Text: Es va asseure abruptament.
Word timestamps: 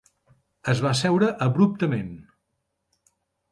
Es 0.73 0.81
va 0.85 0.93
asseure 0.95 1.29
abruptament. 1.47 2.11